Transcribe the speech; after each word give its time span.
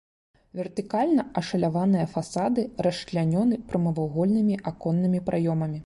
Вертыкальна 0.59 1.25
ашаляваныя 1.41 2.05
фасады 2.15 2.61
расчлянёны 2.89 3.61
прамавугольнымі 3.71 4.61
аконнымі 4.73 5.19
праёмамі. 5.31 5.79